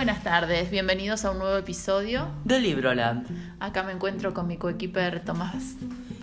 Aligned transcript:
Buenas 0.00 0.24
tardes, 0.24 0.70
bienvenidos 0.70 1.26
a 1.26 1.30
un 1.30 1.40
nuevo 1.40 1.58
episodio. 1.58 2.26
de 2.44 2.58
Libroland 2.58 3.26
Acá 3.60 3.82
me 3.82 3.92
encuentro 3.92 4.32
con 4.32 4.46
mi 4.46 4.56
coequiper 4.56 5.22
Tomás. 5.22 5.76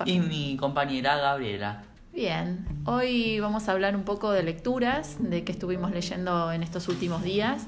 Y 0.04 0.18
mi 0.18 0.58
compañera 0.58 1.16
Gabriela. 1.18 1.84
Bien, 2.22 2.66
hoy 2.86 3.40
vamos 3.40 3.70
a 3.70 3.74
hablar 3.74 3.96
un 3.96 4.02
poco 4.02 4.32
de 4.32 4.42
lecturas, 4.42 5.18
de 5.20 5.44
qué 5.44 5.52
estuvimos 5.52 5.92
leyendo 5.92 6.52
en 6.52 6.64
estos 6.64 6.88
últimos 6.88 7.22
días, 7.22 7.68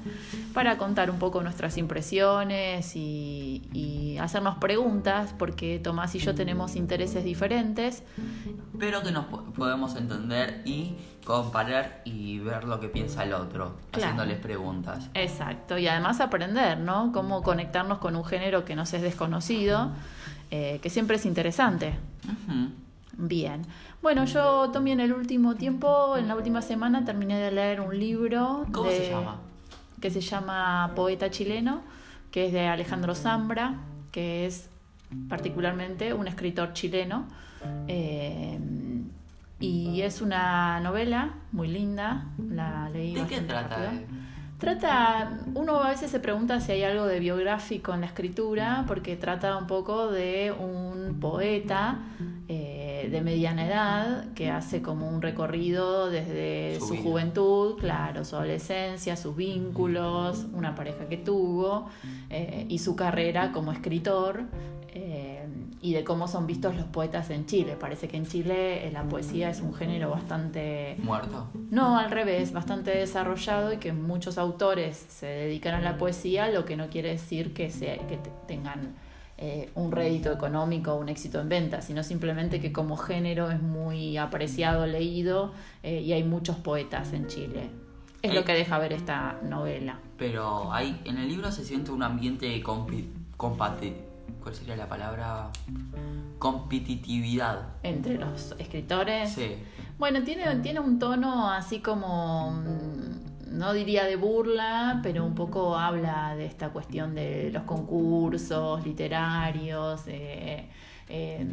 para 0.52 0.76
contar 0.76 1.08
un 1.08 1.20
poco 1.20 1.40
nuestras 1.44 1.78
impresiones 1.78 2.96
y, 2.96 3.62
y 3.72 4.18
hacernos 4.18 4.58
preguntas, 4.58 5.32
porque 5.38 5.78
Tomás 5.78 6.16
y 6.16 6.18
yo 6.18 6.34
tenemos 6.34 6.74
intereses 6.74 7.22
diferentes. 7.22 8.02
Pero 8.76 9.04
que 9.04 9.12
nos 9.12 9.26
po- 9.26 9.44
podemos 9.52 9.94
entender 9.94 10.62
y 10.64 10.96
comparar 11.24 12.02
y 12.04 12.40
ver 12.40 12.64
lo 12.64 12.80
que 12.80 12.88
piensa 12.88 13.22
el 13.22 13.34
otro, 13.34 13.76
Claro. 13.92 14.08
haciéndoles 14.14 14.40
preguntas. 14.40 15.10
Exacto, 15.14 15.78
y 15.78 15.86
además 15.86 16.20
aprender, 16.20 16.76
¿no? 16.76 17.12
Cómo 17.12 17.42
conectarnos 17.44 17.98
con 17.98 18.16
un 18.16 18.24
género 18.24 18.64
que 18.64 18.74
nos 18.74 18.92
es 18.94 19.02
desconocido, 19.02 19.92
eh, 20.50 20.80
que 20.82 20.90
siempre 20.90 21.14
es 21.18 21.24
interesante. 21.24 21.94
Ujú. 22.24 22.70
Bien. 23.22 23.62
Bueno, 24.02 24.24
yo 24.24 24.70
también 24.70 24.98
en 25.00 25.06
el 25.06 25.12
último 25.12 25.54
tiempo, 25.54 26.16
en 26.16 26.26
la 26.26 26.34
última 26.36 26.62
semana, 26.62 27.04
terminé 27.04 27.38
de 27.38 27.50
leer 27.50 27.80
un 27.80 27.98
libro. 27.98 28.64
¿Cómo 28.72 28.88
de- 28.88 28.96
se 28.96 29.10
llama? 29.10 29.36
Que 30.00 30.10
se 30.10 30.20
llama 30.22 30.92
Poeta 30.96 31.30
Chileno, 31.30 31.82
que 32.30 32.46
es 32.46 32.52
de 32.52 32.66
Alejandro 32.66 33.14
Zambra, 33.14 33.74
que 34.10 34.46
es 34.46 34.70
particularmente 35.28 36.14
un 36.14 36.26
escritor 36.28 36.72
chileno. 36.72 37.26
eh, 37.88 38.58
y 39.58 40.00
es 40.00 40.22
una 40.22 40.80
novela 40.80 41.34
muy 41.52 41.68
linda, 41.68 42.24
la 42.50 42.88
leí 42.88 43.14
¿De 43.14 43.26
qué 43.26 43.40
trata? 43.42 43.92
Trata, 44.58 45.38
uno 45.54 45.82
a 45.82 45.90
veces 45.90 46.10
se 46.10 46.20
pregunta 46.20 46.60
si 46.60 46.72
hay 46.72 46.82
algo 46.82 47.04
de 47.06 47.18
biográfico 47.20 47.92
en 47.92 48.00
la 48.00 48.06
escritura, 48.06 48.84
porque 48.86 49.16
trata 49.16 49.56
un 49.58 49.66
poco 49.66 50.10
de 50.10 50.52
un 50.58 51.18
poeta 51.20 51.98
eh, 52.48 52.79
de 53.08 53.20
mediana 53.22 53.66
edad 53.66 54.32
que 54.34 54.50
hace 54.50 54.82
como 54.82 55.08
un 55.08 55.22
recorrido 55.22 56.10
desde 56.10 56.78
Su 56.80 56.96
juventud, 56.96 57.76
claro, 57.78 58.24
su 58.24 58.36
adolescencia, 58.36 59.16
sus 59.16 59.34
vínculos, 59.36 60.46
una 60.52 60.74
pareja 60.74 61.06
que 61.08 61.16
tuvo 61.16 61.88
eh, 62.28 62.66
y 62.68 62.78
su 62.78 62.96
carrera 62.96 63.52
como 63.52 63.72
escritor. 63.72 64.42
eh, 64.92 65.46
y 65.82 65.94
de 65.94 66.04
cómo 66.04 66.28
son 66.28 66.46
vistos 66.46 66.76
los 66.76 66.84
poetas 66.86 67.30
en 67.30 67.46
Chile. 67.46 67.74
Parece 67.78 68.06
que 68.06 68.16
en 68.18 68.26
Chile 68.26 68.86
eh, 68.86 68.90
la 68.92 69.04
poesía 69.04 69.48
es 69.48 69.60
un 69.60 69.72
género 69.72 70.10
bastante 70.10 70.96
¿Muerto? 71.02 71.46
no, 71.70 71.96
al 71.98 72.10
revés, 72.10 72.52
bastante 72.52 72.90
desarrollado 72.90 73.72
y 73.72 73.76
que 73.78 73.92
muchos 73.94 74.36
autores 74.36 75.06
se 75.08 75.24
dedican 75.26 75.74
a 75.74 75.80
la 75.80 75.96
poesía, 75.96 76.50
lo 76.50 76.66
que 76.66 76.76
no 76.76 76.88
quiere 76.88 77.10
decir 77.10 77.54
que, 77.54 77.70
se, 77.70 77.98
que 78.08 78.18
te- 78.18 78.30
tengan 78.46 78.94
eh, 79.40 79.70
un 79.74 79.90
rédito 79.90 80.30
económico 80.32 80.94
un 80.94 81.08
éxito 81.08 81.40
en 81.40 81.48
venta, 81.48 81.80
sino 81.82 82.02
simplemente 82.02 82.60
que 82.60 82.72
como 82.72 82.96
género 82.96 83.50
es 83.50 83.60
muy 83.62 84.16
apreciado, 84.18 84.86
leído 84.86 85.52
eh, 85.82 86.00
y 86.02 86.12
hay 86.12 86.22
muchos 86.24 86.56
poetas 86.56 87.12
en 87.14 87.26
Chile. 87.26 87.70
Es 88.22 88.34
lo 88.34 88.44
que 88.44 88.52
deja 88.52 88.78
ver 88.78 88.92
esta 88.92 89.38
novela. 89.42 89.98
Pero 90.18 90.70
hay, 90.72 91.00
en 91.06 91.16
el 91.16 91.26
libro 91.28 91.50
se 91.50 91.64
siente 91.64 91.90
un 91.90 92.02
ambiente 92.02 92.46
de 92.46 92.62
compi- 92.62 93.08
compati- 93.38 93.94
¿Cuál 94.42 94.54
sería 94.54 94.76
la 94.76 94.88
palabra? 94.88 95.48
Competitividad. 96.38 97.68
Entre 97.82 98.16
los 98.18 98.54
escritores. 98.58 99.30
Sí. 99.32 99.54
Bueno, 99.98 100.22
tiene, 100.22 100.56
tiene 100.56 100.80
un 100.80 100.98
tono 100.98 101.50
así 101.50 101.80
como, 101.80 102.50
mm, 102.52 103.29
no 103.50 103.72
diría 103.72 104.04
de 104.04 104.16
burla, 104.16 105.00
pero 105.02 105.24
un 105.24 105.34
poco 105.34 105.76
habla 105.76 106.34
de 106.36 106.46
esta 106.46 106.70
cuestión 106.70 107.14
de 107.14 107.50
los 107.52 107.64
concursos 107.64 108.84
literarios. 108.86 110.02
eh, 110.06 110.68
eh, 111.08 111.44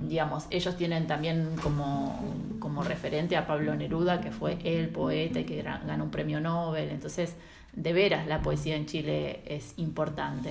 digamos, 0.00 0.46
ellos 0.50 0.76
tienen 0.76 1.06
también 1.06 1.56
como, 1.62 2.18
como 2.58 2.82
referente 2.82 3.36
a 3.36 3.46
Pablo 3.46 3.74
Neruda, 3.74 4.20
que 4.20 4.30
fue 4.30 4.58
el 4.64 4.88
poeta 4.88 5.40
y 5.40 5.44
que 5.44 5.62
ganó 5.62 6.04
un 6.04 6.10
premio 6.10 6.40
Nobel. 6.40 6.88
Entonces, 6.90 7.36
de 7.74 7.92
veras, 7.92 8.26
la 8.26 8.40
poesía 8.40 8.76
en 8.76 8.86
Chile 8.86 9.42
es 9.44 9.74
importante. 9.76 10.50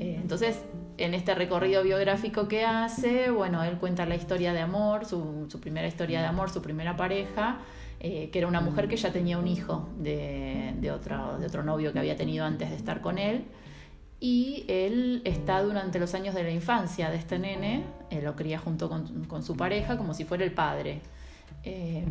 Eh, 0.00 0.18
entonces, 0.20 0.60
en 0.98 1.14
este 1.14 1.34
recorrido 1.34 1.82
biográfico 1.82 2.48
que 2.48 2.64
hace, 2.64 3.30
bueno, 3.30 3.62
él 3.62 3.76
cuenta 3.76 4.04
la 4.06 4.16
historia 4.16 4.52
de 4.52 4.60
amor, 4.60 5.04
su, 5.04 5.46
su 5.48 5.60
primera 5.60 5.86
historia 5.86 6.20
de 6.20 6.26
amor, 6.26 6.50
su 6.50 6.60
primera 6.62 6.96
pareja, 6.96 7.58
eh, 8.00 8.30
que 8.30 8.38
era 8.38 8.48
una 8.48 8.60
mujer 8.60 8.88
que 8.88 8.96
ya 8.96 9.12
tenía 9.12 9.38
un 9.38 9.46
hijo 9.46 9.88
de, 9.98 10.74
de 10.78 10.90
otro, 10.90 11.38
de 11.38 11.46
otro 11.46 11.62
novio 11.62 11.92
que 11.92 11.98
había 11.98 12.16
tenido 12.16 12.44
antes 12.44 12.70
de 12.70 12.76
estar 12.76 13.00
con 13.00 13.18
él. 13.18 13.44
Y 14.18 14.64
él 14.68 15.22
está 15.24 15.62
durante 15.62 15.98
los 15.98 16.14
años 16.14 16.34
de 16.34 16.42
la 16.42 16.50
infancia 16.50 17.10
de 17.10 17.16
este 17.16 17.38
nene, 17.38 17.84
él 18.10 18.24
lo 18.24 18.34
cría 18.34 18.58
junto 18.58 18.88
con, 18.88 19.24
con 19.24 19.42
su 19.42 19.56
pareja 19.56 19.98
como 19.98 20.14
si 20.14 20.24
fuera 20.24 20.44
el 20.44 20.52
padre. 20.52 21.02
Eh, 21.64 22.04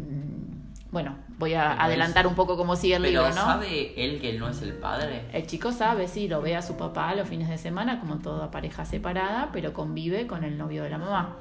bueno, 0.91 1.15
voy 1.37 1.53
a 1.53 1.73
adelantar 1.73 2.27
un 2.27 2.35
poco 2.35 2.55
cómo 2.55 2.75
sigue 2.75 2.95
el 2.95 3.03
libro, 3.03 3.27
¿no? 3.29 3.35
¿sabe 3.35 3.93
él 3.97 4.21
que 4.21 4.29
él 4.29 4.39
no 4.39 4.49
es 4.49 4.61
el 4.61 4.73
padre? 4.73 5.25
El 5.33 5.45
chico 5.45 5.71
sabe, 5.71 6.07
sí, 6.07 6.27
lo 6.27 6.41
ve 6.41 6.55
a 6.55 6.61
su 6.61 6.77
papá 6.77 7.15
los 7.15 7.27
fines 7.27 7.49
de 7.49 7.57
semana, 7.57 7.99
como 7.99 8.19
toda 8.19 8.51
pareja 8.51 8.85
separada, 8.85 9.49
pero 9.51 9.73
convive 9.73 10.27
con 10.27 10.43
el 10.43 10.57
novio 10.57 10.83
de 10.83 10.89
la 10.89 10.97
mamá. 10.97 11.37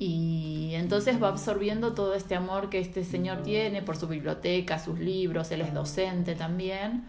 Y 0.00 0.70
entonces 0.74 1.20
va 1.20 1.28
absorbiendo 1.28 1.92
todo 1.92 2.14
este 2.14 2.36
amor 2.36 2.70
que 2.70 2.78
este 2.78 3.02
señor 3.04 3.42
tiene 3.42 3.82
por 3.82 3.96
su 3.96 4.06
biblioteca, 4.06 4.78
sus 4.78 4.98
libros, 4.98 5.50
él 5.50 5.62
es 5.62 5.74
docente 5.74 6.34
también. 6.36 7.04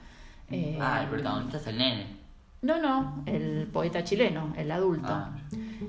Eh, 0.50 0.78
Ah, 0.82 1.02
el 1.04 1.10
protagonista 1.10 1.58
es 1.58 1.68
el 1.68 1.78
nene. 1.78 2.08
no, 2.64 2.82
no, 2.82 3.24
el 3.28 3.68
poeta 3.72 4.04
chileno, 4.04 4.54
el 4.58 4.72
adulto. 4.72 5.08
Ah. 5.12 5.38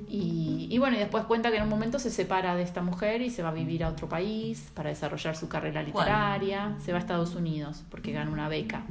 Y, 0.09 0.69
y 0.71 0.79
bueno, 0.79 0.97
y 0.97 0.99
después 1.01 1.25
cuenta 1.25 1.51
que 1.51 1.57
en 1.57 1.63
un 1.63 1.69
momento 1.71 1.99
se 1.99 2.11
separa 2.11 2.55
de 2.55 2.63
esta 2.63 2.83
mujer 2.83 3.23
y 3.23 3.31
se 3.31 3.43
va 3.43 3.49
a 3.49 3.53
vivir 3.55 3.83
a 3.83 3.89
otro 3.89 4.09
país 4.09 4.71
para 4.75 4.91
desarrollar 4.91 5.35
su 5.37 5.49
carrera 5.49 5.81
¿Cuál? 5.91 6.05
literaria. 6.05 6.77
Se 6.85 6.93
va 6.93 6.99
a 6.99 7.01
Estados 7.01 7.35
Unidos 7.35 7.83
porque 7.91 8.13
gana 8.13 8.31
una 8.31 8.49
beca. 8.49 8.85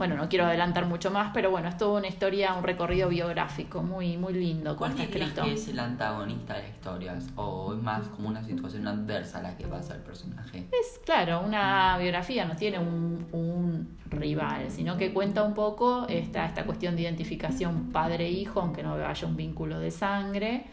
Bueno, 0.00 0.16
no 0.16 0.30
quiero 0.30 0.46
adelantar 0.46 0.86
mucho 0.86 1.10
más, 1.10 1.30
pero 1.34 1.50
bueno, 1.50 1.68
es 1.68 1.76
toda 1.76 1.98
una 1.98 2.08
historia, 2.08 2.54
un 2.54 2.64
recorrido 2.64 3.10
biográfico 3.10 3.82
muy, 3.82 4.16
muy 4.16 4.32
lindo, 4.32 4.74
¿Cuál 4.74 4.92
está 4.92 5.02
escrito. 5.02 5.42
que 5.42 5.52
es 5.52 5.68
el 5.68 5.78
antagonista 5.78 6.54
de 6.54 6.62
la 6.62 6.68
historia? 6.68 7.18
¿O 7.36 7.74
es 7.74 7.82
más 7.82 8.08
como 8.08 8.30
una 8.30 8.42
situación 8.42 8.88
adversa 8.88 9.42
la 9.42 9.58
que 9.58 9.66
pasa 9.66 9.96
el 9.96 10.00
personaje? 10.00 10.66
Es 10.72 10.98
claro, 11.04 11.42
una 11.42 11.98
biografía 11.98 12.46
no 12.46 12.56
tiene 12.56 12.78
un, 12.78 13.26
un 13.32 13.98
rival, 14.10 14.70
sino 14.70 14.96
que 14.96 15.12
cuenta 15.12 15.42
un 15.44 15.54
poco 15.54 16.06
esta, 16.08 16.44
esta 16.46 16.64
cuestión 16.64 16.96
de 16.96 17.02
identificación 17.02 17.90
padre-hijo, 17.92 18.60
aunque 18.60 18.82
no 18.82 18.94
haya 18.94 19.26
un 19.26 19.36
vínculo 19.36 19.78
de 19.78 19.90
sangre. 19.90 20.64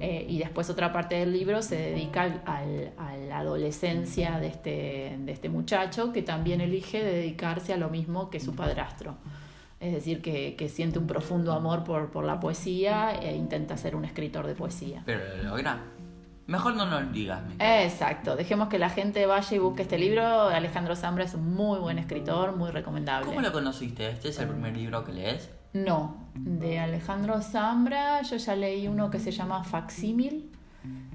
eh, 0.00 0.26
y 0.28 0.38
después 0.38 0.68
otra 0.70 0.92
parte 0.92 1.14
del 1.16 1.32
libro 1.32 1.62
se 1.62 1.76
dedica 1.76 2.22
al- 2.44 2.92
a 2.98 3.16
la 3.16 3.38
adolescencia 3.38 4.38
de 4.38 4.48
este, 4.48 5.16
de 5.18 5.32
este 5.32 5.48
muchacho, 5.48 6.12
que 6.12 6.22
también 6.22 6.60
elige 6.60 7.02
dedicarse 7.02 7.72
a 7.72 7.76
lo 7.76 7.88
mismo 7.88 8.28
que 8.30 8.38
su 8.40 8.54
padrastro. 8.54 9.16
Es 9.80 9.92
decir, 9.92 10.22
que, 10.22 10.54
que 10.56 10.68
siente 10.68 10.98
un 10.98 11.06
profundo 11.06 11.52
amor 11.52 11.84
por, 11.84 12.10
por 12.10 12.24
la 12.24 12.38
poesía 12.40 13.12
e 13.20 13.34
intenta 13.36 13.76
ser 13.76 13.96
un 13.96 14.04
escritor 14.04 14.46
de 14.46 14.54
poesía. 14.54 15.02
Pero 15.04 15.20
lo 15.42 15.50
logra. 15.50 15.78
Mejor 16.46 16.74
no 16.74 16.84
nos 16.86 17.10
digas. 17.12 17.42
Exacto, 17.58 18.36
dejemos 18.36 18.68
que 18.68 18.78
la 18.78 18.90
gente 18.90 19.24
vaya 19.24 19.56
y 19.56 19.58
busque 19.58 19.82
este 19.82 19.98
libro. 19.98 20.22
Alejandro 20.48 20.94
Zambra 20.94 21.24
es 21.24 21.34
un 21.34 21.54
muy 21.54 21.78
buen 21.78 21.98
escritor, 21.98 22.54
muy 22.54 22.70
recomendable. 22.70 23.26
¿Cómo 23.26 23.40
lo 23.40 23.52
conociste? 23.52 24.10
¿Este 24.10 24.28
es 24.28 24.38
el 24.38 24.48
primer 24.48 24.76
libro 24.76 25.04
que 25.04 25.12
lees? 25.12 25.50
No, 25.72 26.28
de 26.34 26.78
Alejandro 26.78 27.40
Zambra 27.40 28.22
yo 28.22 28.36
ya 28.36 28.54
leí 28.54 28.86
uno 28.86 29.10
que 29.10 29.18
se 29.18 29.30
llama 29.30 29.64
Facsímil. 29.64 30.50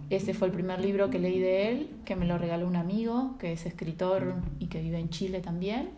Ese 0.09 0.33
fue 0.33 0.47
el 0.47 0.53
primer 0.53 0.81
libro 0.81 1.11
que 1.11 1.19
leí 1.19 1.39
de 1.39 1.69
él, 1.69 1.89
que 2.03 2.15
me 2.15 2.25
lo 2.25 2.39
regaló 2.39 2.67
un 2.67 2.75
amigo, 2.75 3.37
que 3.37 3.53
es 3.53 3.67
escritor 3.67 4.33
y 4.57 4.65
que 4.65 4.81
vive 4.81 4.97
en 4.97 5.09
Chile 5.09 5.41
también. 5.41 5.91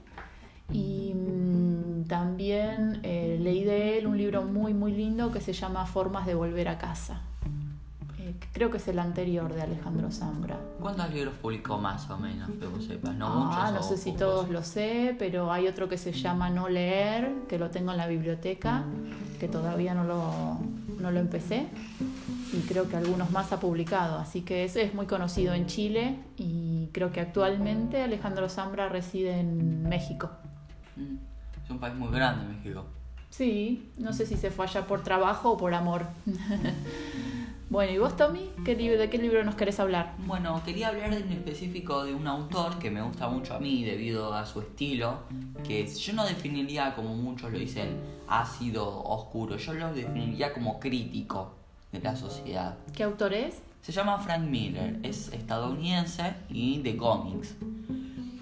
Y 0.73 1.13
mm, 1.13 2.03
también 2.07 2.99
eh, 3.03 3.37
leí 3.39 3.63
de 3.63 3.97
él 3.97 4.07
un 4.07 4.17
libro 4.17 4.43
muy, 4.43 4.73
muy 4.73 4.91
lindo 4.91 5.31
que 5.31 5.39
se 5.39 5.53
llama 5.53 5.85
Formas 5.85 6.25
de 6.25 6.35
Volver 6.35 6.67
a 6.67 6.77
Casa. 6.77 7.21
Creo 8.61 8.69
que 8.69 8.77
es 8.77 8.87
el 8.89 8.99
anterior 8.99 9.51
de 9.51 9.63
Alejandro 9.63 10.11
Zambra. 10.11 10.55
¿Cuántos 10.79 11.11
libros 11.11 11.33
publicó 11.41 11.79
más 11.79 12.07
o 12.11 12.17
menos, 12.19 12.47
que 12.59 12.67
vos 12.67 12.85
sepas? 12.85 13.15
No 13.15 13.25
ah, 13.25 13.71
muchos. 13.71 13.73
no 13.73 13.81
sé 13.81 13.97
si 13.97 14.11
pocos? 14.11 14.19
todos 14.19 14.49
lo 14.49 14.61
sé, 14.61 15.15
pero 15.17 15.51
hay 15.51 15.67
otro 15.67 15.89
que 15.89 15.97
se 15.97 16.11
llama 16.11 16.51
No 16.51 16.69
Leer, 16.69 17.31
que 17.49 17.57
lo 17.57 17.71
tengo 17.71 17.89
en 17.89 17.97
la 17.97 18.05
biblioteca, 18.05 18.83
que 19.39 19.47
todavía 19.47 19.95
no 19.95 20.03
lo, 20.03 20.59
no 20.99 21.09
lo 21.09 21.19
empecé. 21.19 21.69
Y 22.53 22.59
creo 22.67 22.87
que 22.87 22.97
algunos 22.97 23.31
más 23.31 23.51
ha 23.51 23.59
publicado. 23.59 24.19
Así 24.19 24.41
que 24.43 24.63
ese 24.63 24.83
es 24.83 24.93
muy 24.93 25.07
conocido 25.07 25.55
en 25.55 25.65
Chile 25.65 26.19
y 26.37 26.89
creo 26.91 27.11
que 27.11 27.19
actualmente 27.19 28.03
Alejandro 28.03 28.47
Zambra 28.47 28.89
reside 28.89 29.39
en 29.39 29.89
México. 29.89 30.29
Mm, 30.97 31.15
Es 31.63 31.69
un 31.71 31.79
país 31.79 31.95
muy 31.95 32.11
grande, 32.11 32.45
México. 32.45 32.85
Sí, 33.31 33.89
no 33.97 34.13
sé 34.13 34.27
si 34.27 34.37
se 34.37 34.51
fue 34.51 34.65
allá 34.65 34.85
por 34.85 35.01
trabajo 35.01 35.53
o 35.53 35.57
por 35.57 35.73
amor. 35.73 36.05
Bueno, 37.71 37.93
¿y 37.93 37.97
vos, 37.99 38.17
Tommy? 38.17 38.49
¿Qué 38.65 38.75
libro, 38.75 38.99
¿De 38.99 39.09
qué 39.09 39.17
libro 39.17 39.45
nos 39.45 39.55
querés 39.55 39.79
hablar? 39.79 40.13
Bueno, 40.25 40.61
quería 40.65 40.89
hablar 40.89 41.13
en 41.13 41.31
específico 41.31 42.03
de 42.03 42.13
un 42.13 42.27
autor 42.27 42.77
que 42.79 42.91
me 42.91 43.01
gusta 43.01 43.29
mucho 43.29 43.53
a 43.53 43.59
mí 43.59 43.85
debido 43.85 44.33
a 44.33 44.45
su 44.45 44.59
estilo, 44.59 45.19
que 45.65 45.87
yo 45.87 46.11
no 46.11 46.25
definiría 46.25 46.93
como 46.95 47.15
muchos 47.15 47.49
lo 47.49 47.57
dicen 47.57 48.01
ácido, 48.27 49.01
oscuro, 49.05 49.55
yo 49.55 49.71
lo 49.71 49.93
definiría 49.93 50.51
como 50.51 50.81
crítico 50.81 51.53
de 51.93 52.01
la 52.01 52.13
sociedad. 52.17 52.77
¿Qué 52.93 53.03
autor 53.03 53.33
es? 53.33 53.61
Se 53.81 53.93
llama 53.93 54.17
Frank 54.17 54.41
Miller, 54.41 54.99
es 55.03 55.29
estadounidense 55.31 56.33
y 56.49 56.81
de 56.81 56.97
cómics. 56.97 57.55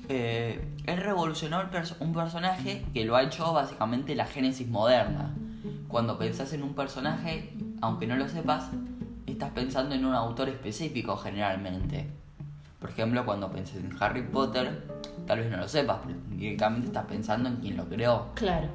Eh, 0.08 0.60
él 0.88 0.98
revolucionó 0.98 1.62
un 2.00 2.14
personaje 2.14 2.84
que 2.96 3.06
lo 3.06 3.16
ha 3.16 3.22
hecho 3.22 3.54
básicamente 3.54 4.16
la 4.16 4.26
génesis 4.26 4.68
moderna. 4.68 5.36
Cuando 5.88 6.18
pensás 6.18 6.52
en 6.54 6.64
un 6.64 6.74
personaje, 6.74 7.54
aunque 7.80 8.08
no 8.08 8.16
lo 8.16 8.28
sepas, 8.28 8.72
estás 9.40 9.52
pensando 9.54 9.96
en 9.96 10.06
un 10.06 10.14
autor 10.14 10.50
específico 10.50 11.16
generalmente. 11.16 12.06
Por 12.78 12.90
ejemplo, 12.90 13.24
cuando 13.24 13.50
pensás 13.50 13.78
en 13.78 13.96
Harry 13.98 14.22
Potter, 14.22 14.86
tal 15.26 15.40
vez 15.40 15.50
no 15.50 15.56
lo 15.56 15.68
sepas, 15.68 16.00
pero 16.06 16.20
directamente 16.32 16.88
estás 16.88 17.06
pensando 17.06 17.48
en 17.48 17.56
quien 17.56 17.78
lo 17.78 17.86
creó. 17.88 18.28
Claro. 18.36 18.68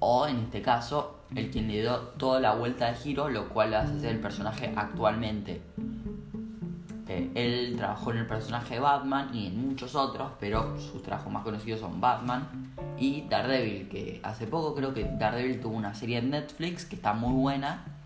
O 0.00 0.26
en 0.26 0.38
este 0.38 0.60
caso, 0.60 1.20
el 1.36 1.52
quien 1.52 1.68
le 1.68 1.82
dio 1.82 1.98
toda 2.18 2.40
la 2.40 2.56
vuelta 2.56 2.86
de 2.86 2.94
giro, 2.96 3.28
lo 3.28 3.48
cual 3.48 3.72
hace 3.74 4.00
ser 4.00 4.16
el 4.16 4.20
personaje 4.20 4.72
actualmente. 4.74 5.62
Eh, 7.06 7.30
él 7.36 7.74
trabajó 7.76 8.10
en 8.10 8.18
el 8.18 8.26
personaje 8.26 8.74
de 8.74 8.80
Batman 8.80 9.32
y 9.32 9.46
en 9.46 9.68
muchos 9.68 9.94
otros, 9.94 10.32
pero 10.40 10.80
sus 10.80 11.00
trabajos 11.04 11.32
más 11.32 11.44
conocidos 11.44 11.78
son 11.78 12.00
Batman 12.00 12.74
y 12.98 13.22
Daredevil, 13.28 13.88
que 13.88 14.20
hace 14.24 14.48
poco 14.48 14.74
creo 14.74 14.92
que 14.92 15.04
Daredevil 15.04 15.60
tuvo 15.60 15.76
una 15.76 15.94
serie 15.94 16.18
en 16.18 16.30
Netflix 16.30 16.84
que 16.84 16.96
está 16.96 17.12
muy 17.12 17.34
buena 17.40 17.97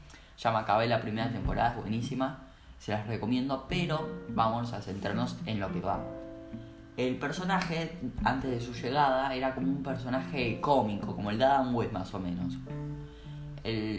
ya 0.43 0.51
me 0.51 0.59
acabé 0.59 0.89
la 0.89 1.01
primera 1.01 1.31
temporada, 1.31 1.71
es 1.71 1.77
buenísima, 1.77 2.41
se 2.79 2.93
las 2.93 3.07
recomiendo, 3.07 3.67
pero 3.69 4.09
vamos 4.31 4.73
a 4.73 4.83
centrarnos 4.83 5.37
en 5.47 5.61
lo 5.61 5.73
que 5.73 5.81
va. 5.81 6.01
El 6.97 7.17
personaje, 7.17 7.97
antes 8.25 8.51
de 8.51 8.61
su 8.61 8.75
llegada, 8.75 9.33
era 9.35 9.55
como 9.55 9.69
un 9.69 9.83
personaje 9.83 10.61
cómico, 10.61 11.15
como 11.15 11.31
el 11.31 11.39
de 11.39 11.45
Adam 11.45 11.75
West 11.75 11.93
más 11.93 12.13
o 12.13 12.19
menos. 12.19 12.59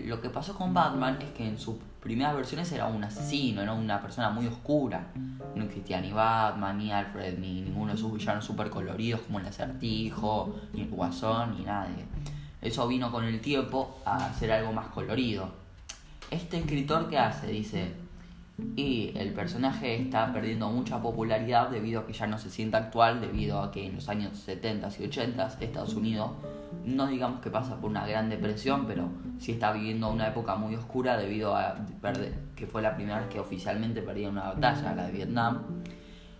lo 0.05 0.21
que 0.21 0.29
pasó 0.29 0.53
con 0.55 0.73
Batman 0.73 1.17
es 1.21 1.29
que 1.29 1.47
en 1.47 1.57
sus 1.57 1.75
primeras 2.01 2.35
versiones 2.35 2.69
era 2.73 2.87
un 2.87 3.03
asesino, 3.03 3.61
era 3.61 3.71
una 3.71 4.01
persona 4.01 4.29
muy 4.29 4.45
oscura. 4.47 5.07
No 5.55 5.63
existía 5.63 6.01
ni 6.01 6.11
Batman, 6.11 6.77
ni 6.77 6.91
Alfred, 6.91 7.39
ni 7.39 7.61
ninguno 7.61 7.93
de 7.93 7.97
sus 7.97 8.13
villanos 8.13 8.43
super 8.43 8.69
coloridos 8.69 9.21
como 9.21 9.39
el 9.39 9.47
acertijo, 9.47 10.53
ni 10.73 10.81
el 10.81 10.89
guasón, 10.89 11.57
ni 11.57 11.63
nadie. 11.63 12.05
Eso 12.61 12.85
vino 12.87 13.11
con 13.11 13.23
el 13.23 13.39
tiempo 13.39 14.01
a 14.05 14.33
ser 14.33 14.51
algo 14.51 14.73
más 14.73 14.87
colorido 14.87 15.62
este 16.33 16.57
escritor 16.57 17.09
que 17.09 17.17
hace, 17.17 17.47
dice, 17.47 17.93
y 18.75 19.11
el 19.15 19.33
personaje 19.33 19.95
está 19.95 20.31
perdiendo 20.31 20.69
mucha 20.69 21.01
popularidad 21.01 21.69
debido 21.69 22.01
a 22.01 22.07
que 22.07 22.13
ya 22.13 22.27
no 22.27 22.37
se 22.37 22.49
siente 22.49 22.77
actual, 22.77 23.21
debido 23.21 23.61
a 23.61 23.71
que 23.71 23.85
en 23.85 23.95
los 23.95 24.09
años 24.09 24.37
70 24.39 24.89
y 24.99 25.03
80 25.05 25.57
Estados 25.59 25.95
Unidos, 25.95 26.31
no 26.85 27.07
digamos 27.07 27.39
que 27.41 27.49
pasa 27.49 27.79
por 27.79 27.89
una 27.89 28.05
gran 28.05 28.29
depresión, 28.29 28.85
pero 28.87 29.09
sí 29.39 29.53
está 29.53 29.71
viviendo 29.71 30.09
una 30.09 30.27
época 30.27 30.55
muy 30.55 30.75
oscura 30.75 31.17
debido 31.17 31.55
a 31.55 31.77
que 32.55 32.67
fue 32.67 32.81
la 32.81 32.95
primera 32.95 33.19
vez 33.19 33.29
que 33.29 33.39
oficialmente 33.39 34.01
perdía 34.01 34.29
una 34.29 34.53
batalla, 34.53 34.93
la 34.95 35.05
de 35.05 35.11
Vietnam, 35.11 35.63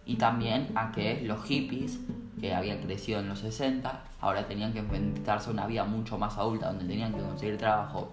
y 0.05 0.15
también 0.15 0.67
a 0.75 0.91
que 0.91 1.21
los 1.21 1.43
hippies, 1.45 1.99
que 2.39 2.53
habían 2.53 2.79
crecido 2.79 3.21
en 3.21 3.29
los 3.29 3.39
60, 3.39 4.03
ahora 4.19 4.45
tenían 4.47 4.73
que 4.73 4.79
enfrentarse 4.79 5.49
a 5.49 5.53
una 5.53 5.65
vida 5.65 5.85
mucho 5.85 6.17
más 6.17 6.37
adulta, 6.37 6.67
donde 6.67 6.85
tenían 6.85 7.13
que 7.13 7.21
conseguir 7.21 7.57
trabajo 7.57 8.11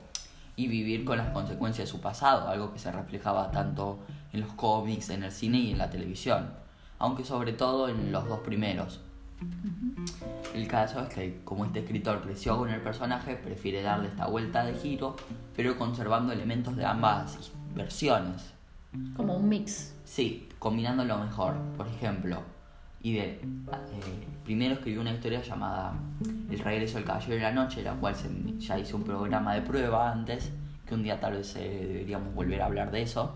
y 0.61 0.69
vivir 0.69 1.07
con 1.07 1.17
las 1.17 1.31
consecuencias 1.31 1.89
de 1.89 1.91
su 1.91 2.01
pasado, 2.01 2.49
algo 2.49 2.73
que 2.73 2.79
se 2.79 2.93
reflejaba 2.93 3.51
tanto 3.51 3.99
en 4.33 4.41
los 4.41 4.53
cómics, 4.53 5.09
en 5.09 5.23
el 5.23 5.33
cine 5.33 5.59
y 5.59 5.73
en 5.73 5.79
la 5.79 5.89
televisión, 5.89 6.51
aunque 6.99 7.25
sobre 7.25 7.55
todo 7.55 7.89
en 7.89 8.12
los 8.12 8.29
dos 8.29 8.41
primeros. 8.41 9.01
El 10.55 10.69
caso 10.69 11.01
es 11.01 11.09
que 11.15 11.41
como 11.45 11.65
este 11.65 11.81
escritor 11.81 12.21
creció 12.21 12.59
con 12.59 12.69
el 12.69 12.83
personaje, 12.83 13.37
prefiere 13.37 13.81
darle 13.81 14.09
esta 14.09 14.27
vuelta 14.27 14.65
de 14.65 14.75
giro, 14.75 15.17
pero 15.57 15.79
conservando 15.79 16.33
elementos 16.33 16.77
de 16.77 16.85
ambas 16.85 17.51
versiones. 17.75 18.53
Como 19.17 19.37
un 19.37 19.49
mix. 19.49 19.95
Sí, 20.05 20.47
combinando 20.59 21.05
lo 21.05 21.17
mejor. 21.17 21.55
Por 21.79 21.87
ejemplo, 21.87 22.43
y 23.02 23.14
de, 23.14 23.23
eh, 23.23 23.41
primero 24.44 24.75
escribió 24.75 25.00
una 25.00 25.12
historia 25.12 25.41
llamada 25.43 25.94
El 26.50 26.58
regreso 26.58 26.99
del 26.99 27.06
caballero 27.06 27.35
de 27.35 27.41
la 27.41 27.52
noche, 27.52 27.82
la 27.82 27.94
cual 27.94 28.14
se, 28.14 28.29
ya 28.58 28.79
hice 28.79 28.94
un 28.94 29.05
programa 29.05 29.55
de 29.55 29.62
prueba 29.62 30.12
antes, 30.12 30.52
que 30.87 30.94
un 30.94 31.02
día 31.02 31.19
tal 31.19 31.35
vez 31.35 31.56
eh, 31.56 31.87
deberíamos 31.88 32.35
volver 32.35 32.61
a 32.61 32.67
hablar 32.67 32.91
de 32.91 33.02
eso. 33.02 33.35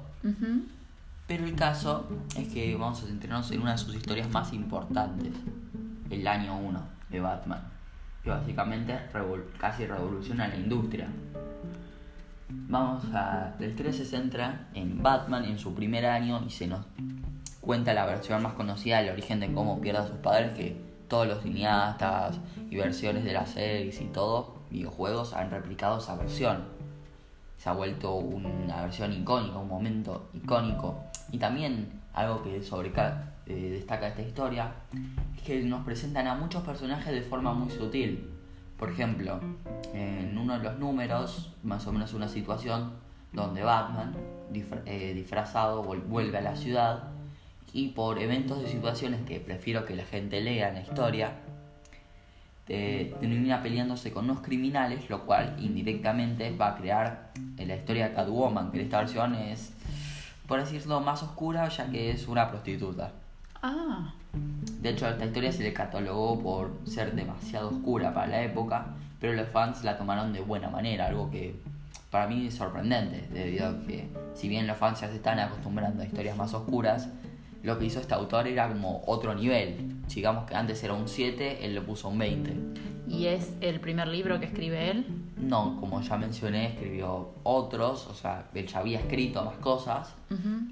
Pero 1.26 1.44
el 1.44 1.54
caso 1.54 2.08
es 2.36 2.48
que 2.48 2.76
vamos 2.76 3.02
a 3.02 3.06
centrarnos 3.06 3.50
en 3.50 3.62
una 3.62 3.72
de 3.72 3.78
sus 3.78 3.94
historias 3.94 4.30
más 4.30 4.52
importantes, 4.52 5.32
el 6.10 6.26
año 6.26 6.58
1 6.58 6.82
de 7.10 7.20
Batman, 7.20 7.60
que 8.22 8.30
básicamente 8.30 8.98
casi 9.58 9.86
revoluciona 9.86 10.48
la 10.48 10.56
industria. 10.56 11.08
Vamos 12.68 13.04
a. 13.14 13.54
La 13.58 13.66
historia 13.66 13.92
se 13.92 14.04
centra 14.04 14.68
en 14.74 15.02
Batman 15.02 15.44
en 15.44 15.58
su 15.58 15.74
primer 15.74 16.04
año 16.06 16.42
y 16.46 16.50
se 16.50 16.66
nos 16.66 16.84
cuenta 17.64 17.94
la 17.94 18.06
versión 18.06 18.42
más 18.42 18.52
conocida 18.54 19.00
del 19.00 19.10
origen 19.10 19.40
de 19.40 19.52
cómo 19.52 19.80
pierde 19.80 20.00
a 20.00 20.06
sus 20.06 20.18
padres, 20.18 20.52
que 20.52 20.76
todos 21.08 21.26
los 21.26 21.42
cineastas 21.42 22.38
y 22.70 22.76
versiones 22.76 23.24
de 23.24 23.32
las 23.32 23.50
series 23.50 24.00
y 24.00 24.04
todo, 24.06 24.56
videojuegos, 24.70 25.32
han 25.32 25.50
replicado 25.50 25.98
esa 25.98 26.14
versión. 26.16 26.64
Se 27.56 27.68
ha 27.68 27.72
vuelto 27.72 28.14
una 28.16 28.82
versión 28.82 29.12
icónica, 29.12 29.58
un 29.58 29.68
momento 29.68 30.28
icónico. 30.34 31.04
Y 31.32 31.38
también 31.38 32.00
algo 32.12 32.42
que 32.42 32.62
sobre, 32.62 32.92
eh, 33.46 33.70
destaca 33.72 34.08
esta 34.08 34.22
historia 34.22 34.72
es 35.36 35.42
que 35.42 35.62
nos 35.62 35.84
presentan 35.84 36.26
a 36.26 36.34
muchos 36.34 36.62
personajes 36.62 37.12
de 37.12 37.22
forma 37.22 37.54
muy 37.54 37.70
sutil. 37.70 38.30
Por 38.78 38.90
ejemplo, 38.90 39.40
en 39.94 40.36
uno 40.36 40.58
de 40.58 40.64
los 40.64 40.78
números, 40.78 41.54
más 41.62 41.86
o 41.86 41.92
menos 41.92 42.12
una 42.12 42.28
situación 42.28 42.92
donde 43.32 43.62
Batman, 43.62 44.14
eh, 44.86 45.12
disfrazado, 45.14 45.82
vuelve 45.82 46.38
a 46.38 46.42
la 46.42 46.56
ciudad 46.56 47.13
y 47.74 47.88
por 47.88 48.20
eventos 48.20 48.62
de 48.62 48.68
situaciones 48.68 49.20
que 49.26 49.40
prefiero 49.40 49.84
que 49.84 49.96
la 49.96 50.04
gente 50.04 50.40
lea 50.40 50.68
en 50.68 50.74
la 50.74 50.80
historia, 50.82 51.32
termina 52.66 53.62
peleándose 53.62 54.12
con 54.12 54.26
unos 54.26 54.40
criminales, 54.40 55.10
lo 55.10 55.26
cual 55.26 55.56
indirectamente 55.58 56.56
va 56.56 56.68
a 56.68 56.76
crear 56.76 57.32
en 57.58 57.68
la 57.68 57.74
historia 57.74 58.08
de 58.08 58.14
Catwoman, 58.14 58.70
que 58.70 58.78
en 58.78 58.84
esta 58.84 59.00
versión 59.00 59.34
es, 59.34 59.72
por 60.46 60.60
decirlo, 60.60 61.00
más 61.00 61.24
oscura, 61.24 61.68
ya 61.68 61.90
que 61.90 62.12
es 62.12 62.28
una 62.28 62.48
prostituta. 62.48 63.10
Ah. 63.60 64.14
De 64.80 64.90
hecho, 64.90 65.08
esta 65.08 65.24
historia 65.24 65.50
se 65.50 65.64
le 65.64 65.72
catalogó 65.72 66.40
por 66.40 66.70
ser 66.86 67.12
demasiado 67.12 67.70
oscura 67.70 68.14
para 68.14 68.28
la 68.28 68.42
época, 68.42 68.86
pero 69.20 69.32
los 69.32 69.48
fans 69.48 69.82
la 69.82 69.98
tomaron 69.98 70.32
de 70.32 70.40
buena 70.40 70.70
manera, 70.70 71.06
algo 71.06 71.28
que 71.28 71.56
para 72.10 72.28
mí 72.28 72.46
es 72.46 72.54
sorprendente, 72.54 73.26
debido 73.32 73.66
a 73.66 73.80
que 73.80 74.08
si 74.34 74.48
bien 74.48 74.68
los 74.68 74.78
fans 74.78 75.00
ya 75.00 75.08
se 75.08 75.16
están 75.16 75.40
acostumbrando 75.40 76.04
a 76.04 76.06
historias 76.06 76.36
más 76.36 76.54
oscuras, 76.54 77.08
lo 77.64 77.78
que 77.78 77.86
hizo 77.86 77.98
este 77.98 78.14
autor 78.14 78.46
era 78.46 78.68
como 78.68 79.02
otro 79.06 79.34
nivel. 79.34 79.96
Digamos 80.14 80.44
que 80.44 80.54
antes 80.54 80.84
era 80.84 80.92
un 80.92 81.08
7, 81.08 81.64
él 81.64 81.74
le 81.74 81.80
puso 81.80 82.10
un 82.10 82.18
20. 82.18 82.54
¿Y 83.08 83.26
es 83.26 83.54
el 83.62 83.80
primer 83.80 84.06
libro 84.08 84.38
que 84.38 84.46
escribe 84.46 84.90
él? 84.90 85.06
No, 85.38 85.78
como 85.80 86.00
ya 86.02 86.18
mencioné, 86.18 86.68
escribió 86.68 87.34
otros, 87.42 88.06
o 88.06 88.14
sea, 88.14 88.48
él 88.54 88.66
ya 88.66 88.78
había 88.80 89.00
escrito 89.00 89.42
más 89.44 89.56
cosas. 89.56 90.14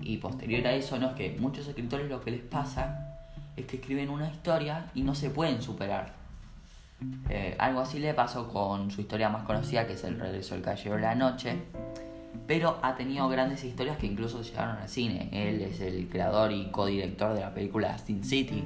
Y 0.03 0.19
posterior 0.19 0.67
a 0.67 0.75
eso, 0.75 0.99
no 0.99 1.09
es 1.09 1.15
que 1.15 1.37
muchos 1.41 1.67
escritores 1.67 2.11
lo 2.11 2.21
que 2.21 2.31
les 2.31 2.43
pasa 2.43 3.19
es 3.57 3.65
que 3.65 3.77
escriben 3.77 4.11
una 4.11 4.29
historia 4.29 4.91
y 4.95 5.03
no 5.03 5.15
se 5.15 5.31
pueden 5.31 5.63
superar. 5.63 6.15
Eh, 7.31 7.57
algo 7.59 7.81
así 7.81 8.01
le 8.01 8.13
pasó 8.13 8.49
con 8.49 8.91
su 8.91 9.01
historia 9.01 9.31
más 9.31 9.45
conocida, 9.45 9.87
que 9.87 9.95
es 9.95 10.05
El 10.05 10.21
regreso 10.21 10.55
del 10.55 10.63
caballero 10.63 10.97
de 10.97 11.03
la 11.03 11.15
noche, 11.15 11.57
pero 12.47 12.79
ha 12.83 12.97
tenido 12.97 13.29
grandes 13.29 13.65
historias 13.65 13.97
que 13.97 14.07
incluso 14.07 14.43
llegaron 14.43 14.77
al 14.77 14.89
cine. 14.89 15.29
Él 15.33 15.61
es 15.61 15.81
el 15.81 16.09
creador 16.09 16.53
y 16.53 16.71
codirector 16.71 17.35
de 17.35 17.41
la 17.41 17.55
película 17.55 17.97
Sin 17.99 18.25
City, 18.25 18.65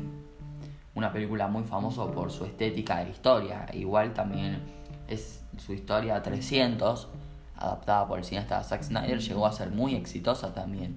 una 0.94 1.12
película 1.12 1.46
muy 1.49 1.64
famosa 1.64 2.11
por 2.11 2.30
su 2.30 2.44
estética 2.44 3.04
de 3.04 3.11
historia. 3.11 3.66
Igual 3.73 4.14
también 4.14 4.61
es 5.08 5.44
su 5.58 5.73
historia 5.73 6.23
300, 6.23 7.08
adaptada 7.56 8.06
por 8.06 8.18
el 8.18 8.25
cineasta 8.25 8.62
Zack 8.62 8.82
Snyder, 8.82 9.20
llegó 9.20 9.46
a 9.46 9.52
ser 9.52 9.70
muy 9.70 9.94
exitosa 9.94 10.52
también. 10.52 10.96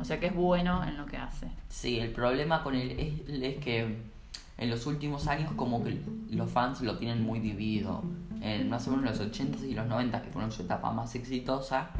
O 0.00 0.04
sea 0.04 0.18
que 0.18 0.26
es 0.26 0.34
bueno 0.34 0.82
en 0.84 0.96
lo 0.96 1.06
que 1.06 1.16
hace. 1.16 1.46
Sí, 1.68 2.00
el 2.00 2.10
problema 2.10 2.62
con 2.64 2.74
él 2.74 3.24
es, 3.28 3.56
que 3.58 3.98
en 4.58 4.70
los 4.70 4.86
últimos 4.86 5.28
años 5.28 5.52
como 5.54 5.84
que 5.84 6.00
los 6.30 6.50
fans 6.50 6.80
lo 6.80 6.98
tienen 6.98 7.22
muy 7.22 7.38
dividido 7.38 8.02
en 8.42 8.68
más 8.68 8.86
o 8.88 8.90
menos 8.90 9.18
los 9.18 9.32
80s 9.32 9.62
y 9.68 9.74
los 9.74 9.86
90 9.86 10.22
que 10.22 10.30
fueron 10.30 10.50
su 10.52 10.62
etapa 10.62 10.92
más 10.92 11.14
exitosa, 11.14 11.90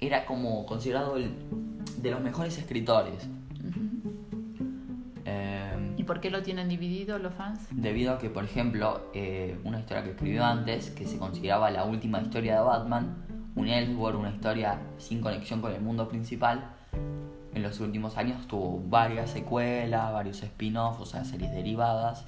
era 0.00 0.26
como 0.26 0.66
considerado 0.66 1.16
el, 1.16 1.30
de 1.98 2.10
los 2.10 2.20
mejores 2.20 2.58
escritores. 2.58 3.28
¿Y 5.98 6.04
por 6.04 6.20
qué 6.20 6.30
lo 6.30 6.42
tienen 6.42 6.68
dividido 6.68 7.18
los 7.18 7.34
fans? 7.34 7.66
Debido 7.70 8.12
a 8.12 8.18
que, 8.18 8.28
por 8.28 8.44
ejemplo, 8.44 9.10
eh, 9.14 9.58
una 9.64 9.80
historia 9.80 10.04
que 10.04 10.10
escribió 10.10 10.44
antes, 10.44 10.90
que 10.90 11.06
se 11.06 11.18
consideraba 11.18 11.70
la 11.70 11.84
última 11.84 12.20
historia 12.20 12.56
de 12.56 12.60
Batman, 12.60 13.16
un 13.54 13.68
Elseworld, 13.68 14.20
una 14.20 14.30
historia 14.30 14.78
sin 14.98 15.22
conexión 15.22 15.62
con 15.62 15.72
el 15.72 15.80
mundo 15.80 16.08
principal, 16.08 16.70
en 17.54 17.62
los 17.62 17.80
últimos 17.80 18.18
años 18.18 18.46
tuvo 18.46 18.82
varias 18.86 19.30
secuelas, 19.30 20.12
varios 20.12 20.42
spin-offs, 20.42 21.00
o 21.00 21.06
sea, 21.06 21.24
series 21.24 21.50
derivadas. 21.52 22.26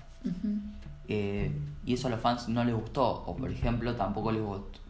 Eh, 1.08 1.50
y 1.84 1.94
eso 1.94 2.08
a 2.08 2.10
los 2.10 2.20
fans 2.20 2.48
no 2.48 2.62
les 2.64 2.74
gustó. 2.74 3.24
O 3.26 3.36
por 3.36 3.50
ejemplo, 3.50 3.94
tampoco 3.96 4.30
les 4.30 4.42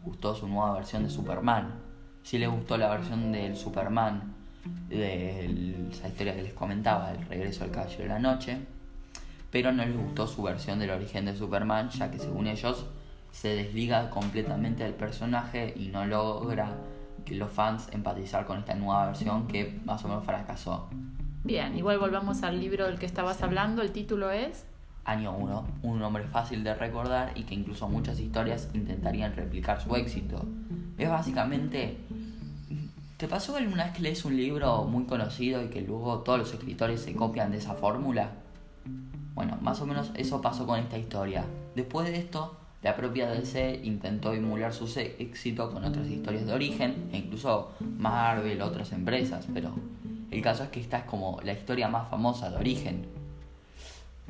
gustó 0.03 0.35
su 0.35 0.47
nueva 0.47 0.73
versión 0.73 1.03
de 1.03 1.09
Superman. 1.09 1.73
Sí 2.23 2.37
les 2.37 2.49
gustó 2.49 2.77
la 2.77 2.89
versión 2.89 3.31
del 3.31 3.55
Superman 3.55 4.35
de 4.89 5.87
esa 5.91 6.09
historia 6.09 6.35
que 6.35 6.43
les 6.43 6.53
comentaba, 6.53 7.11
el 7.11 7.25
regreso 7.25 7.63
al 7.63 7.71
Caballero 7.71 8.03
de 8.03 8.09
la 8.09 8.19
Noche. 8.19 8.57
Pero 9.51 9.71
no 9.71 9.83
les 9.83 9.97
gustó 9.97 10.27
su 10.27 10.43
versión 10.43 10.79
del 10.79 10.91
origen 10.91 11.25
de 11.25 11.35
Superman, 11.35 11.89
ya 11.89 12.11
que 12.11 12.19
según 12.19 12.47
ellos 12.47 12.85
se 13.31 13.55
desliga 13.55 14.09
completamente 14.09 14.83
del 14.83 14.93
personaje 14.93 15.73
y 15.75 15.87
no 15.87 16.05
logra 16.05 16.75
que 17.25 17.35
los 17.35 17.51
fans 17.51 17.87
empatizar 17.91 18.45
con 18.45 18.59
esta 18.59 18.75
nueva 18.75 19.07
versión 19.07 19.47
que 19.47 19.79
más 19.85 20.03
o 20.03 20.07
menos 20.07 20.25
fracasó. 20.25 20.89
Bien, 21.43 21.77
igual 21.77 21.99
volvamos 21.99 22.43
al 22.43 22.59
libro 22.59 22.85
del 22.85 22.99
que 22.99 23.05
estabas 23.05 23.41
hablando, 23.41 23.81
el 23.81 23.91
título 23.91 24.29
es 24.31 24.65
Año 25.05 25.35
1, 25.35 25.67
un 25.83 25.99
nombre 25.99 26.23
fácil 26.25 26.63
de 26.63 26.75
recordar 26.75 27.31
y 27.35 27.43
que 27.43 27.55
incluso 27.55 27.87
muchas 27.87 28.19
historias 28.19 28.69
intentarían 28.73 29.35
replicar 29.35 29.81
su 29.81 29.95
éxito. 29.95 30.45
Es 30.97 31.09
básicamente... 31.09 31.97
¿Te 33.17 33.27
pasó 33.27 33.57
alguna 33.57 33.83
vez 33.83 33.93
que 33.93 34.01
lees 34.01 34.23
un 34.23 34.37
libro 34.37 34.85
muy 34.85 35.03
conocido 35.03 35.61
y 35.61 35.67
que 35.67 35.81
luego 35.81 36.19
todos 36.19 36.39
los 36.39 36.53
escritores 36.53 37.01
se 37.01 37.13
copian 37.13 37.51
de 37.51 37.57
esa 37.57 37.73
fórmula? 37.73 38.31
Bueno, 39.33 39.57
más 39.61 39.81
o 39.81 39.85
menos 39.85 40.11
eso 40.15 40.41
pasó 40.41 40.65
con 40.65 40.79
esta 40.79 40.97
historia. 40.97 41.43
Después 41.75 42.07
de 42.07 42.17
esto, 42.17 42.55
la 42.81 42.95
propia 42.95 43.29
DC 43.29 43.81
intentó 43.83 44.31
emular 44.31 44.73
su 44.73 44.85
éxito 44.97 45.69
con 45.69 45.83
otras 45.83 46.07
historias 46.07 46.45
de 46.45 46.53
origen, 46.53 47.09
e 47.11 47.17
incluso 47.17 47.71
Marvel, 47.97 48.61
otras 48.61 48.93
empresas, 48.93 49.47
pero 49.53 49.73
el 50.31 50.41
caso 50.41 50.63
es 50.63 50.69
que 50.69 50.79
esta 50.79 50.99
es 50.99 51.03
como 51.03 51.41
la 51.43 51.51
historia 51.51 51.89
más 51.89 52.09
famosa 52.09 52.49
de 52.49 52.55
origen. 52.55 53.18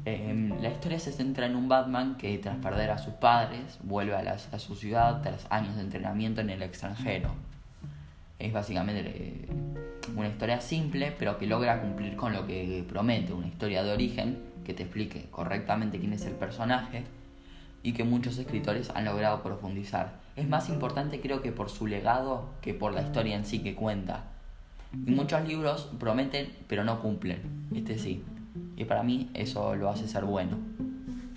Em, 0.05 0.61
la 0.61 0.69
historia 0.69 0.99
se 0.99 1.11
centra 1.11 1.45
en 1.45 1.55
un 1.55 1.67
Batman 1.67 2.15
que 2.17 2.37
tras 2.37 2.57
perder 2.57 2.91
a 2.91 2.97
sus 2.97 3.13
padres 3.15 3.79
vuelve 3.83 4.15
a, 4.15 4.59
su 4.59 4.75
ciudad 4.75 5.21
tras 5.21 5.45
años 5.49 5.75
de 5.75 5.81
entrenamiento 5.81 6.41
en 6.41 6.49
el 6.49 6.61
extranjero. 6.61 7.31
Es 8.37 8.53
básicamente 8.53 9.03
eh, 9.05 9.45
una 10.15 10.29
historia 10.29 10.61
simple, 10.61 11.13
pero 11.17 11.37
que 11.37 11.47
logra 11.47 11.81
cumplir 11.81 12.15
con 12.15 12.33
lo 12.33 12.47
que 12.47 12.85
promete, 12.87 13.33
una 13.33 13.47
historia 13.47 13.83
de 13.83 13.91
origen 13.91 14.39
que 14.63 14.73
te 14.73 14.83
explique 14.83 15.27
correctamente 15.31 15.99
quién 15.99 16.13
es 16.13 16.25
el 16.25 16.33
personaje 16.33 17.03
y 17.83 17.93
que 17.93 18.03
muchos 18.03 18.37
escritores 18.37 18.89
han 18.91 19.05
logrado 19.05 19.41
profundizar. 19.43 20.19
Es 20.35 20.47
más 20.47 20.69
importante 20.69 21.19
creo 21.19 21.41
que 21.41 21.51
por 21.51 21.69
su 21.69 21.87
legado 21.87 22.49
que 22.61 22.73
por 22.73 22.93
la 22.93 23.01
historia 23.01 23.35
en 23.35 23.45
sí 23.45 23.59
que 23.59 23.75
cuenta. 23.75 24.23
Y 25.05 25.11
muchos 25.11 25.47
libros 25.47 25.89
prometen 25.99 26.49
pero 26.67 26.83
no 26.83 27.01
cumplen, 27.01 27.67
este 27.75 27.99
sí. 27.99 28.23
Y 28.75 28.85
para 28.85 29.03
mí 29.03 29.29
eso 29.33 29.75
lo 29.75 29.89
hace 29.89 30.07
ser 30.07 30.25
bueno. 30.25 30.57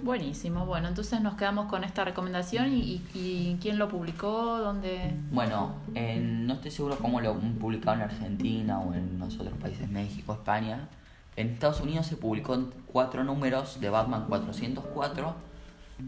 Buenísimo, 0.03 0.67
bueno, 0.67 0.89
entonces 0.89 1.21
nos 1.21 1.37
quedamos 1.37 1.67
con 1.67 1.85
esta 1.85 2.05
recomendación 2.05 2.73
y, 2.73 3.57
quién 3.61 3.79
lo 3.79 3.89
publicó, 3.89 4.59
dónde... 4.59 5.15
Bueno, 5.31 5.77
no 5.95 6.55
estoy 6.55 6.73
seguro 6.73 6.99
cómo 6.99 7.21
lo 7.21 7.31
han 7.31 7.55
publicado 7.55 7.99
en 7.99 8.03
Argentina 8.03 8.81
o 8.81 8.93
en 8.95 9.21
los 9.21 9.39
otros 9.39 9.57
países, 9.59 9.89
México, 9.89 10.33
España. 10.33 10.89
En 11.37 11.51
Estados 11.51 11.81
Unidos 11.81 12.07
se 12.07 12.17
publicó 12.17 12.59
cuatro 12.87 13.23
números 13.23 13.81
de 13.81 13.91
Batman 13.91 14.27
404 14.29 15.35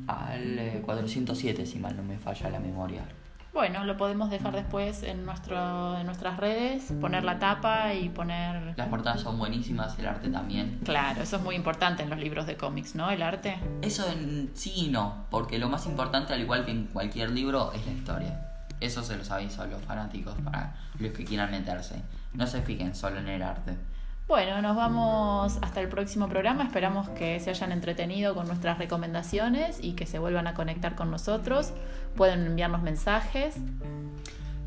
al 0.08 0.82
407, 0.84 1.62
eh, 1.62 1.66
si 1.66 1.78
mal 1.78 1.96
no 1.96 2.02
me 2.02 2.18
falla 2.18 2.50
la 2.50 2.58
memoria. 2.58 3.04
Bueno, 3.54 3.84
lo 3.84 3.96
podemos 3.96 4.30
dejar 4.30 4.52
después 4.52 5.04
en, 5.04 5.24
nuestro, 5.24 5.96
en 5.96 6.06
nuestras 6.06 6.38
redes, 6.38 6.92
poner 7.00 7.22
la 7.22 7.38
tapa 7.38 7.94
y 7.94 8.08
poner... 8.08 8.74
Las 8.76 8.88
portadas 8.88 9.20
son 9.20 9.38
buenísimas, 9.38 9.96
el 10.00 10.08
arte 10.08 10.28
también. 10.28 10.80
Claro, 10.82 11.22
eso 11.22 11.36
es 11.36 11.42
muy 11.42 11.54
importante 11.54 12.02
en 12.02 12.10
los 12.10 12.18
libros 12.18 12.48
de 12.48 12.56
cómics, 12.56 12.96
¿no? 12.96 13.12
El 13.12 13.22
arte. 13.22 13.56
Eso 13.80 14.10
en 14.10 14.50
sí 14.54 14.88
no, 14.90 15.26
porque 15.30 15.60
lo 15.60 15.68
más 15.68 15.86
importante, 15.86 16.32
al 16.32 16.40
igual 16.40 16.64
que 16.64 16.72
en 16.72 16.86
cualquier 16.86 17.30
libro, 17.30 17.72
es 17.72 17.86
la 17.86 17.92
historia. 17.92 18.40
Eso 18.80 19.04
se 19.04 19.16
los 19.16 19.30
aviso 19.30 19.62
a 19.62 19.66
los 19.66 19.80
fanáticos, 19.82 20.34
para 20.44 20.74
los 20.98 21.12
que 21.12 21.24
quieran 21.24 21.52
meterse. 21.52 22.02
No 22.32 22.48
se 22.48 22.60
fijen 22.60 22.92
solo 22.92 23.20
en 23.20 23.28
el 23.28 23.42
arte. 23.44 23.76
Bueno, 24.26 24.62
nos 24.62 24.74
vamos 24.74 25.58
hasta 25.60 25.82
el 25.82 25.88
próximo 25.88 26.28
programa. 26.28 26.64
Esperamos 26.64 27.10
que 27.10 27.38
se 27.40 27.50
hayan 27.50 27.72
entretenido 27.72 28.34
con 28.34 28.46
nuestras 28.46 28.78
recomendaciones 28.78 29.78
y 29.82 29.92
que 29.92 30.06
se 30.06 30.18
vuelvan 30.18 30.46
a 30.46 30.54
conectar 30.54 30.94
con 30.94 31.10
nosotros. 31.10 31.72
Pueden 32.16 32.46
enviarnos 32.46 32.80
mensajes. 32.82 33.56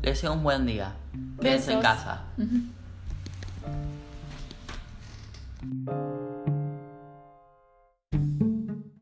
Les 0.00 0.12
deseo 0.14 0.32
un 0.32 0.44
buen 0.44 0.64
día. 0.64 0.92
Quédense 1.40 1.72
en 1.72 1.80
casa. 1.80 2.22